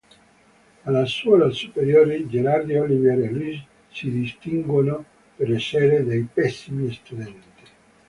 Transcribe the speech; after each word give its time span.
Alla 0.85 1.05
suola 1.05 1.51
superiore, 1.51 2.25
Gérard, 2.27 2.67
Olivier 2.71 3.19
e 3.21 3.29
Louis 3.29 3.63
si 3.91 4.09
distinguono 4.09 5.05
per 5.35 5.53
essere 5.53 6.03
dei 6.03 6.23
pessimi 6.33 6.91
studenti. 6.91 7.63